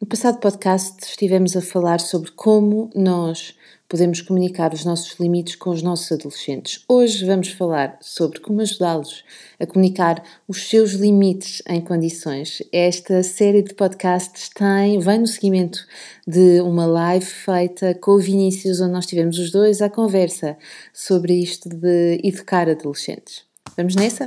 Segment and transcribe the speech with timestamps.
[0.00, 3.54] No passado podcast estivemos a falar sobre como nós
[3.88, 6.84] podemos comunicar os nossos limites com os nossos adolescentes.
[6.88, 9.24] Hoje vamos falar sobre como ajudá-los
[9.58, 12.60] a comunicar os seus limites em condições.
[12.72, 15.86] Esta série de podcasts tem, vem no seguimento
[16.26, 20.58] de uma live feita com o Vinícius, onde nós tivemos os dois à conversa
[20.92, 23.44] sobre isto de educar adolescentes.
[23.76, 24.26] Vamos nessa?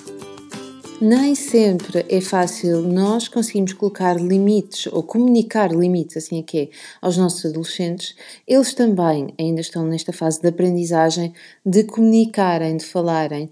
[1.01, 6.69] nem sempre é fácil nós conseguimos colocar limites ou comunicar limites, assim é que é,
[7.01, 8.15] aos nossos adolescentes.
[8.47, 11.33] Eles também ainda estão nesta fase de aprendizagem
[11.65, 13.49] de comunicarem, de falarem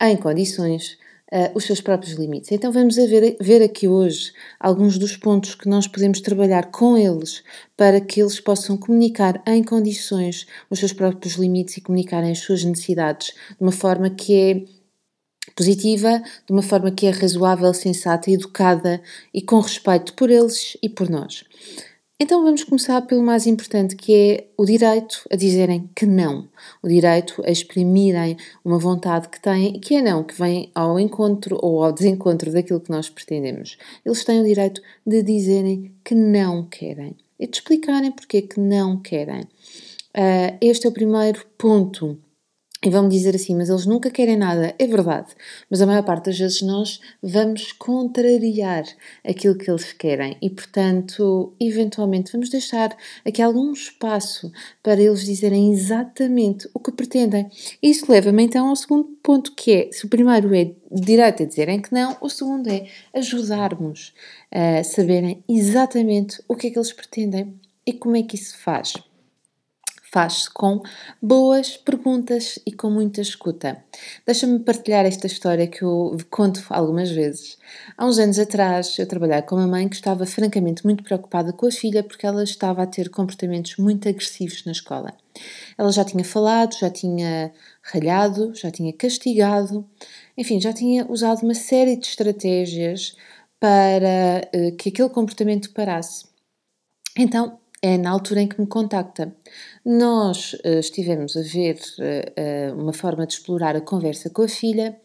[0.00, 0.98] em condições
[1.32, 2.50] uh, os seus próprios limites.
[2.50, 7.44] Então vamos ver, ver aqui hoje alguns dos pontos que nós podemos trabalhar com eles
[7.76, 12.64] para que eles possam comunicar em condições os seus próprios limites e comunicarem as suas
[12.64, 14.77] necessidades de uma forma que é
[15.58, 19.02] positiva, de uma forma que é razoável, sensata, educada
[19.34, 21.44] e com respeito por eles e por nós.
[22.20, 26.48] Então vamos começar pelo mais importante, que é o direito a dizerem que não,
[26.80, 31.58] o direito a exprimirem uma vontade que têm que é não, que vem ao encontro
[31.60, 33.76] ou ao desencontro daquilo que nós pretendemos.
[34.04, 38.98] Eles têm o direito de dizerem que não querem e de explicarem porque que não
[38.98, 39.42] querem.
[40.16, 42.18] Uh, este é o primeiro ponto
[42.84, 44.74] e vão-me dizer assim, mas eles nunca querem nada.
[44.78, 45.34] É verdade,
[45.68, 48.84] mas a maior parte das vezes nós vamos contrariar
[49.24, 55.72] aquilo que eles querem e, portanto, eventualmente vamos deixar aqui algum espaço para eles dizerem
[55.72, 57.50] exatamente o que pretendem.
[57.82, 61.82] Isso leva-me então ao segundo ponto, que é, se o primeiro é direito a dizerem
[61.82, 64.14] que não, o segundo é ajudarmos
[64.52, 67.54] a saberem exatamente o que é que eles pretendem
[67.84, 68.94] e como é que isso se faz
[70.18, 70.82] faz-se com
[71.22, 73.84] boas perguntas e com muita escuta.
[74.26, 77.56] Deixa-me partilhar esta história que eu conto algumas vezes.
[77.96, 81.66] Há uns anos atrás, eu trabalhava com uma mãe que estava francamente muito preocupada com
[81.66, 85.14] a filha porque ela estava a ter comportamentos muito agressivos na escola.
[85.78, 89.88] Ela já tinha falado, já tinha ralhado, já tinha castigado,
[90.36, 93.14] enfim, já tinha usado uma série de estratégias
[93.60, 96.26] para uh, que aquele comportamento parasse.
[97.16, 99.34] Então, é na altura em que me contacta.
[99.84, 104.48] Nós uh, estivemos a ver uh, uh, uma forma de explorar a conversa com a
[104.48, 104.98] filha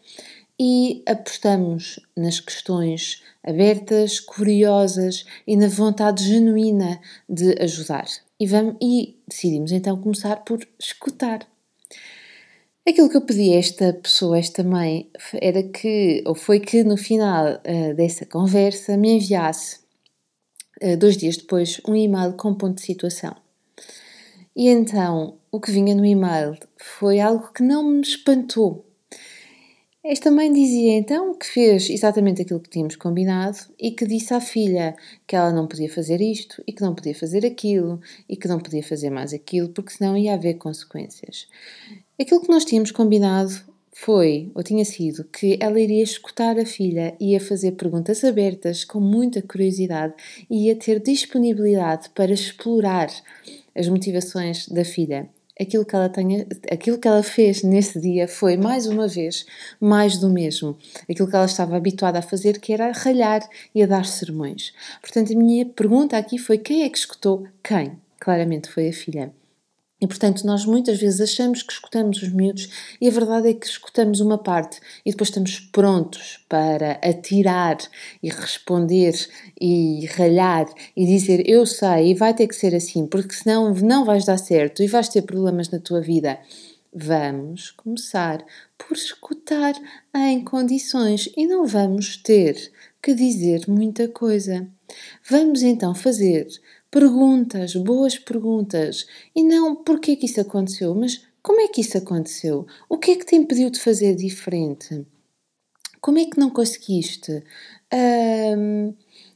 [0.58, 8.06] e apostamos nas questões abertas, curiosas e na vontade genuína de ajudar.
[8.38, 11.46] E, vamos, e decidimos então começar por escutar.
[12.86, 15.10] Aquilo que eu pedi a esta pessoa, esta mãe,
[15.40, 17.58] era que, ou foi que no final
[17.96, 19.83] dessa conversa, me enviasse
[20.98, 23.34] dois dias depois, um e-mail com ponto de situação.
[24.56, 28.84] E então, o que vinha no e-mail foi algo que não me espantou.
[30.04, 34.40] Esta mãe dizia então que fez exatamente aquilo que tínhamos combinado e que disse à
[34.40, 34.94] filha
[35.26, 37.98] que ela não podia fazer isto e que não podia fazer aquilo
[38.28, 41.48] e que não podia fazer mais aquilo porque senão ia haver consequências.
[42.20, 43.54] Aquilo que nós tínhamos combinado
[43.96, 48.98] foi, ou tinha sido, que ela iria escutar a filha, ia fazer perguntas abertas com
[48.98, 50.14] muita curiosidade
[50.50, 53.08] e ia ter disponibilidade para explorar
[53.74, 55.28] as motivações da filha.
[55.58, 59.46] Aquilo que, ela tenha, aquilo que ela fez nesse dia foi, mais uma vez,
[59.80, 60.76] mais do mesmo.
[61.08, 64.74] Aquilo que ela estava habituada a fazer, que era ralhar e a dar sermões.
[65.00, 67.92] Portanto, a minha pergunta aqui foi: quem é que escutou quem?
[68.18, 69.32] Claramente foi a filha.
[70.00, 72.68] E, portanto, nós muitas vezes achamos que escutamos os miúdos
[73.00, 77.78] e a verdade é que escutamos uma parte e depois estamos prontos para atirar
[78.22, 79.14] e responder
[79.60, 80.66] e ralhar
[80.96, 84.38] e dizer eu sei e vai ter que ser assim, porque senão não vais dar
[84.38, 86.38] certo e vais ter problemas na tua vida.
[86.92, 88.44] Vamos começar
[88.76, 89.74] por escutar
[90.14, 92.56] em condições e não vamos ter
[93.02, 94.68] que dizer muita coisa.
[95.28, 96.46] Vamos então fazer
[96.94, 99.04] perguntas, boas perguntas,
[99.34, 102.68] e não porque que isso aconteceu, mas como é que isso aconteceu?
[102.88, 105.04] O que é que te impediu de fazer diferente?
[106.00, 107.42] Como é que não conseguiste?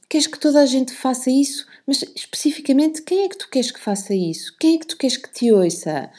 [0.08, 1.66] Queres que toda a gente faça isso?
[1.84, 4.56] Mas especificamente, quem é que tu queres que faça isso?
[4.60, 6.12] Quem é que tu queres que te ouça?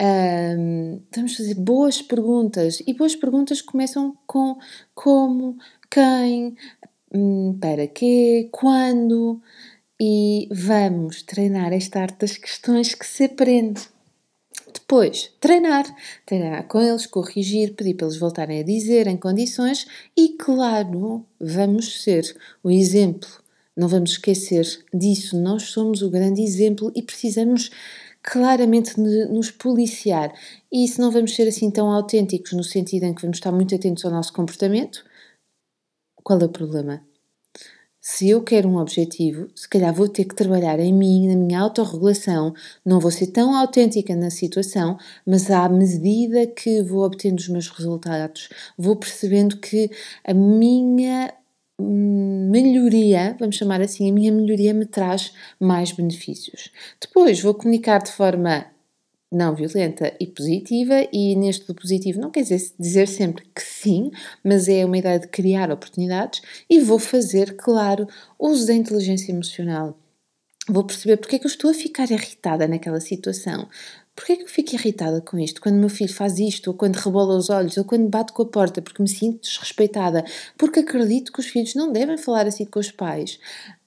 [0.00, 2.80] Um, vamos fazer boas perguntas.
[2.86, 4.56] E boas perguntas começam com
[4.94, 5.58] como,
[5.90, 6.56] quem,
[7.12, 9.42] hum, para quê, quando.
[10.00, 13.82] E vamos treinar esta arte das questões que se aprende.
[14.72, 15.84] Depois, treinar.
[16.26, 19.86] Treinar com eles, corrigir, pedir para eles voltarem a dizer em condições
[20.16, 23.28] e, claro, vamos ser o exemplo.
[23.76, 25.40] Não vamos esquecer disso.
[25.40, 27.70] Nós somos o grande exemplo e precisamos
[28.22, 30.32] claramente nos policiar.
[30.72, 33.74] E se não vamos ser assim tão autênticos, no sentido em que vamos estar muito
[33.74, 35.04] atentos ao nosso comportamento,
[36.22, 37.04] qual é o problema?
[38.06, 41.60] Se eu quero um objetivo, se calhar vou ter que trabalhar em mim, na minha
[41.60, 42.52] autorregulação.
[42.84, 47.68] Não vou ser tão autêntica na situação, mas à medida que vou obtendo os meus
[47.70, 49.90] resultados, vou percebendo que
[50.22, 51.32] a minha
[51.78, 56.70] hum, melhoria, vamos chamar assim, a minha melhoria me traz mais benefícios.
[57.00, 58.66] Depois vou comunicar de forma
[59.34, 64.10] não violenta e positiva, e neste do positivo não quer dizer, sempre que sim,
[64.42, 68.06] mas é uma ideia de criar oportunidades e vou fazer, claro,
[68.38, 69.98] uso da inteligência emocional.
[70.68, 73.68] Vou perceber porque é que eu estou a ficar irritada naquela situação.
[74.16, 75.60] Porquê é que eu fico irritada com isto?
[75.60, 78.46] Quando meu filho faz isto, ou quando rebola os olhos, ou quando bate com a
[78.46, 80.24] porta porque me sinto desrespeitada,
[80.56, 83.40] porque acredito que os filhos não devem falar assim com os pais.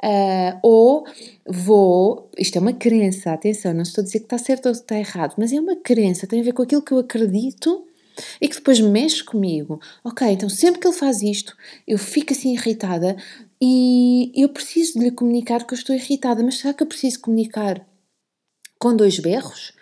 [0.04, 1.06] Uh, ou
[1.48, 5.00] vou, isto é uma crença, atenção, não estou a dizer que está certo ou está
[5.00, 7.88] errado, mas é uma crença, tem a ver com aquilo que eu acredito
[8.42, 9.80] e que depois mexe comigo.
[10.04, 11.56] Ok, então sempre que ele faz isto,
[11.88, 13.16] eu fico assim irritada
[13.62, 17.22] e eu preciso de lhe comunicar que eu estou irritada, mas será que eu preciso
[17.22, 17.86] comunicar
[18.80, 19.74] com dois berros?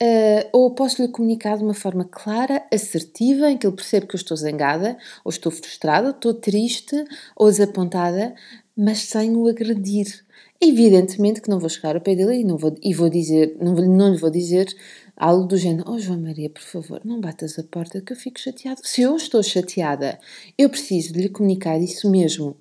[0.00, 4.14] Uh, ou posso lhe comunicar de uma forma clara, assertiva, em que ele percebe que
[4.14, 6.96] eu estou zangada, ou estou frustrada, ou estou triste,
[7.34, 8.34] ou desapontada,
[8.76, 10.24] mas sem o agredir.
[10.60, 13.74] Evidentemente que não vou chegar ao pé dele e, não vou, e vou dizer, não,
[13.74, 14.72] não lhe vou dizer
[15.16, 18.38] algo do género: Oh João Maria, por favor, não batas a porta que eu fico
[18.40, 18.80] chateada.
[18.84, 20.18] Se eu estou chateada,
[20.56, 22.56] eu preciso de lhe comunicar isso mesmo,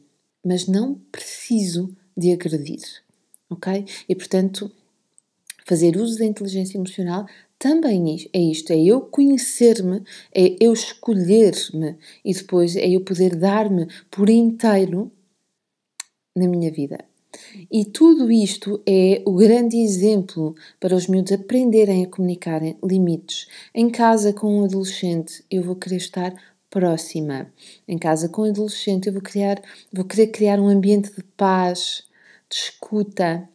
[0.47, 2.81] mas não preciso de agredir,
[3.49, 3.85] ok?
[4.07, 4.71] E portanto,
[5.67, 7.25] Fazer uso da inteligência emocional
[7.59, 10.01] também é isto, é eu conhecer-me,
[10.33, 15.11] é eu escolher-me e depois é eu poder dar-me por inteiro
[16.33, 17.03] na minha vida.
[17.69, 23.50] E tudo isto é o grande exemplo para os miúdos aprenderem a comunicarem limites.
[23.75, 26.33] Em casa com um adolescente, eu vou querer estar
[26.69, 27.51] próxima.
[27.87, 29.61] Em casa com um adolescente, eu vou criar,
[29.91, 32.03] vou querer criar um ambiente de paz,
[32.49, 33.47] de escuta,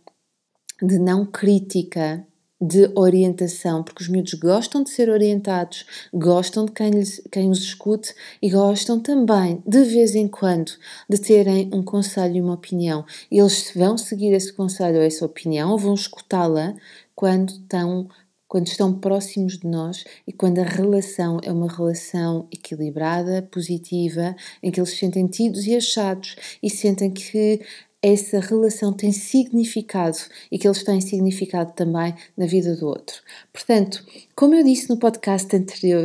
[0.82, 2.26] de não crítica,
[2.62, 7.58] de orientação, porque os miúdos gostam de ser orientados, gostam de quem, lhes, quem os
[7.58, 10.70] escute e gostam também, de vez em quando,
[11.10, 13.04] de terem um conselho e uma opinião.
[13.28, 16.74] Eles vão seguir esse conselho ou essa opinião ou vão escutá-la
[17.16, 18.08] quando estão
[18.52, 24.70] quando estão próximos de nós e quando a relação é uma relação equilibrada, positiva, em
[24.70, 27.62] que eles se sentem tidos e achados e sentem que
[28.02, 30.18] essa relação tem significado
[30.50, 33.22] e que eles têm significado também na vida do outro.
[33.50, 34.04] Portanto,
[34.36, 36.04] como eu disse no podcast anterior,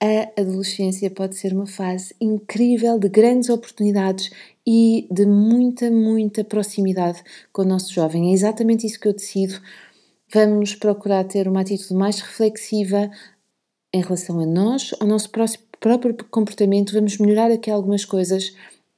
[0.00, 4.32] a adolescência pode ser uma fase incrível de grandes oportunidades
[4.66, 8.30] e de muita, muita proximidade com o nosso jovem.
[8.30, 9.54] É exatamente isso que eu decido.
[10.32, 13.10] Vamos procurar ter uma atitude mais reflexiva
[13.92, 16.92] em relação a nós, ao nosso próprio comportamento.
[16.92, 18.54] Vamos melhorar aqui algumas coisas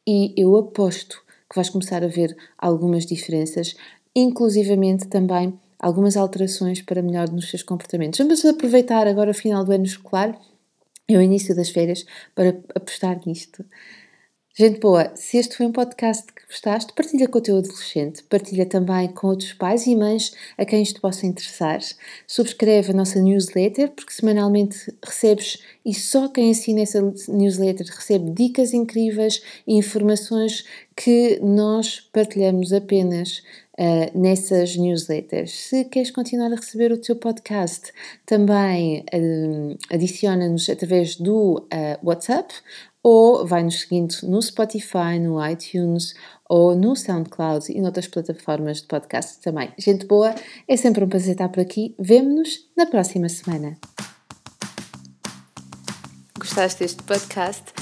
[0.06, 3.75] e eu aposto que vais começar a ver algumas diferenças,
[4.14, 8.19] inclusivamente também algumas alterações para melhor nos seus comportamentos.
[8.19, 10.39] Vamos aproveitar agora o final do ano escolar
[11.08, 13.65] e o início das férias para apostar nisto.
[14.55, 19.09] Gente boa, se este foi um podcast gostaste, partilha com o teu adolescente, partilha também
[19.09, 21.81] com outros pais e mães a quem isto possa interessar.
[22.27, 28.75] Subscreve a nossa newsletter, porque semanalmente recebes, e só quem assina essa newsletter recebe dicas
[28.75, 33.43] incríveis e informações que nós partilhamos apenas
[33.79, 35.53] uh, nessas newsletters.
[35.53, 37.93] Se queres continuar a receber o teu podcast,
[38.27, 42.53] também uh, adiciona-nos através do uh, WhatsApp
[43.03, 46.15] ou vai nos seguindo no Spotify, no iTunes
[46.49, 49.73] ou no SoundCloud e noutras plataformas de podcast também.
[49.79, 50.35] Gente boa,
[50.69, 51.94] é sempre um prazer estar por aqui.
[51.99, 53.77] Vemo-nos na próxima semana.
[56.39, 57.81] Gostaste deste podcast?